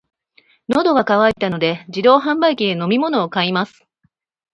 [0.67, 3.85] 喉が渇いたので、自動販売機で飲み物を買います。